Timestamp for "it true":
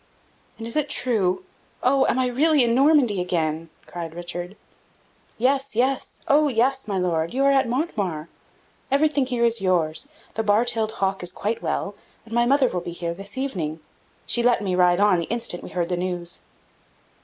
0.75-1.43